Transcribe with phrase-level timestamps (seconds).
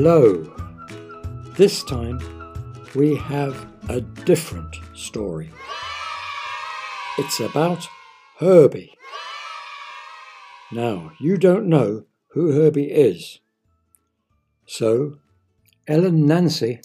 [0.00, 0.44] Hello.
[1.56, 2.20] This time
[2.94, 5.50] we have a different story.
[7.18, 7.88] It's about
[8.38, 8.94] Herbie.
[10.70, 13.40] Now, you don't know who Herbie is.
[14.66, 15.18] So,
[15.88, 16.80] Ellen Nancy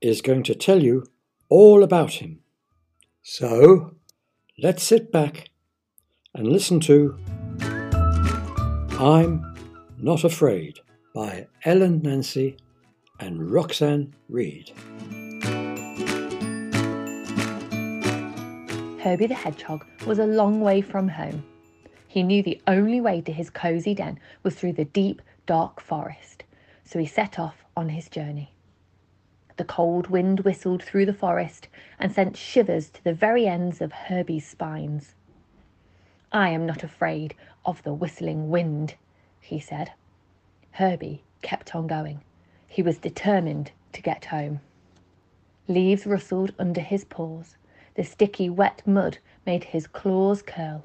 [0.00, 1.08] is going to tell you
[1.48, 2.38] all about him.
[3.20, 3.96] So,
[4.62, 5.50] let's sit back
[6.32, 7.18] and listen to
[9.00, 9.56] I'm
[9.98, 10.78] Not Afraid
[11.14, 12.56] by Ellen Nancy
[13.20, 14.72] and Roxanne Reid.
[19.00, 21.44] Herbie the Hedgehog was a long way from home.
[22.08, 26.42] He knew the only way to his cosy den was through the deep, dark forest,
[26.84, 28.52] so he set off on his journey.
[29.56, 31.68] The cold wind whistled through the forest
[32.00, 35.14] and sent shivers to the very ends of Herbie's spines.
[36.32, 38.96] I am not afraid of the whistling wind,
[39.40, 39.92] he said.
[40.74, 42.20] Herbie kept on going.
[42.66, 44.58] He was determined to get home.
[45.68, 47.56] Leaves rustled under his paws.
[47.94, 50.84] The sticky, wet mud made his claws curl.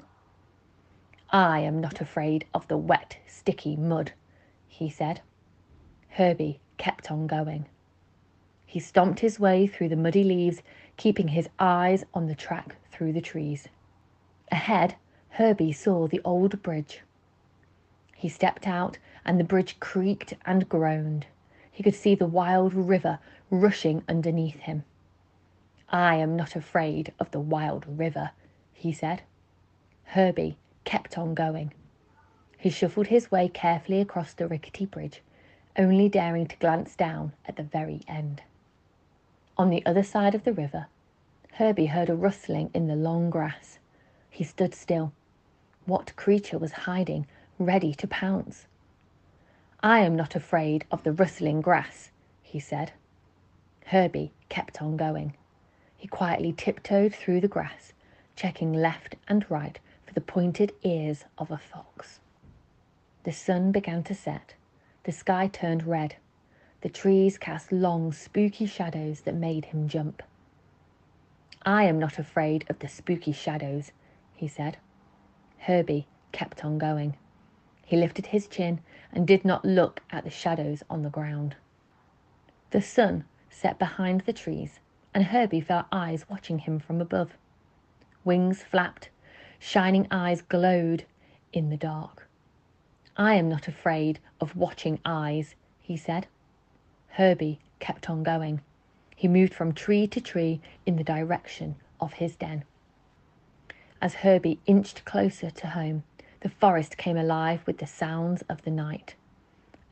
[1.30, 4.12] I am not afraid of the wet, sticky mud,
[4.68, 5.22] he said.
[6.10, 7.66] Herbie kept on going.
[8.66, 10.62] He stomped his way through the muddy leaves,
[10.98, 13.66] keeping his eyes on the track through the trees.
[14.52, 14.94] Ahead,
[15.30, 17.02] Herbie saw the old bridge.
[18.20, 21.24] He stepped out and the bridge creaked and groaned.
[21.72, 23.18] He could see the wild river
[23.48, 24.84] rushing underneath him.
[25.88, 28.32] I am not afraid of the wild river,
[28.74, 29.22] he said.
[30.04, 31.72] Herbie kept on going.
[32.58, 35.22] He shuffled his way carefully across the rickety bridge,
[35.78, 38.42] only daring to glance down at the very end.
[39.56, 40.88] On the other side of the river,
[41.52, 43.78] Herbie heard a rustling in the long grass.
[44.28, 45.14] He stood still.
[45.86, 47.26] What creature was hiding,
[47.60, 48.66] ready to pounce?
[49.82, 52.10] I am not afraid of the rustling grass,
[52.42, 52.92] he said.
[53.86, 55.34] Herbie kept on going.
[55.96, 57.92] He quietly tiptoed through the grass,
[58.34, 62.20] checking left and right for the pointed ears of a fox.
[63.24, 64.54] The sun began to set.
[65.04, 66.16] The sky turned red.
[66.80, 70.22] The trees cast long, spooky shadows that made him jump.
[71.62, 73.92] I am not afraid of the spooky shadows,
[74.34, 74.78] he said.
[75.58, 77.16] Herbie kept on going.
[77.90, 78.78] He lifted his chin
[79.12, 81.56] and did not look at the shadows on the ground.
[82.70, 84.78] The sun set behind the trees,
[85.12, 87.36] and Herbie felt eyes watching him from above.
[88.24, 89.10] Wings flapped,
[89.58, 91.04] shining eyes glowed
[91.52, 92.28] in the dark.
[93.16, 96.28] I am not afraid of watching eyes, he said.
[97.08, 98.60] Herbie kept on going.
[99.16, 102.62] He moved from tree to tree in the direction of his den.
[104.00, 106.04] As Herbie inched closer to home,
[106.40, 109.14] the forest came alive with the sounds of the night.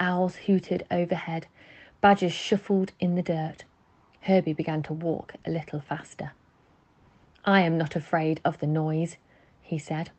[0.01, 1.47] Owls hooted overhead,
[2.01, 3.65] badgers shuffled in the dirt.
[4.23, 6.33] Herbie began to walk a little faster.
[7.45, 9.17] I am not afraid of the noise,
[9.63, 10.11] he said.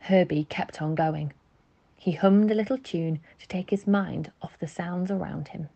[0.00, 1.32] Herbie kept on going.
[1.96, 5.68] He hummed a little tune to take his mind off the sounds around him.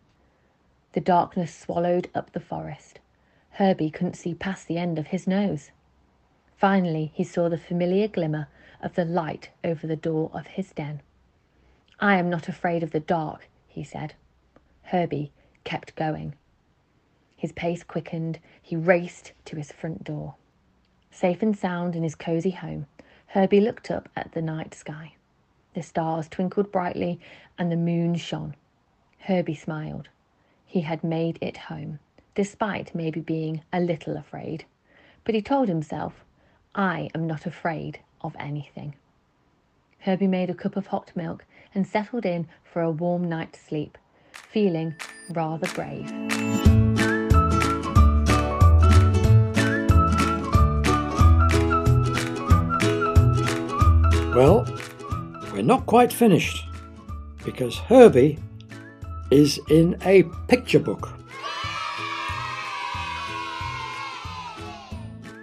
[0.93, 2.99] The darkness swallowed up the forest.
[3.51, 5.71] Herbie couldn't see past the end of his nose.
[6.57, 8.47] Finally, he saw the familiar glimmer
[8.81, 11.01] of the light over the door of his den.
[11.99, 14.13] I am not afraid of the dark, he said.
[14.83, 15.31] Herbie
[15.63, 16.35] kept going.
[17.35, 18.39] His pace quickened.
[18.61, 20.35] He raced to his front door.
[21.11, 22.87] Safe and sound in his cosy home,
[23.27, 25.13] Herbie looked up at the night sky.
[25.73, 27.19] The stars twinkled brightly
[27.57, 28.55] and the moon shone.
[29.19, 30.09] Herbie smiled.
[30.65, 31.99] He had made it home,
[32.35, 34.65] despite maybe being a little afraid.
[35.23, 36.23] But he told himself,
[36.73, 38.95] I am not afraid of anything.
[39.99, 43.97] Herbie made a cup of hot milk and settled in for a warm night's sleep,
[44.31, 44.95] feeling
[45.31, 46.11] rather brave.
[54.33, 54.65] Well,
[55.51, 56.63] we're not quite finished
[57.43, 58.37] because Herbie
[59.31, 61.09] is in a picture book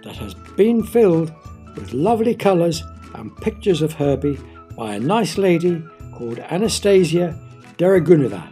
[0.03, 1.33] that has been filled
[1.75, 2.83] with lovely colours
[3.13, 4.39] and pictures of Herbie
[4.75, 5.83] by a nice lady
[6.13, 7.37] called Anastasia
[7.77, 8.43] Dragunova.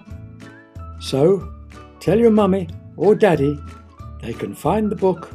[1.02, 1.52] So,
[2.00, 3.60] tell your mummy or daddy
[4.22, 5.32] they can find the book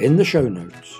[0.00, 0.98] in the show notes.